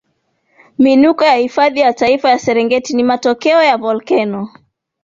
[0.77, 4.49] miinuko ya hifadhi ya taifa ya serengeti ni matokeo ya volkeno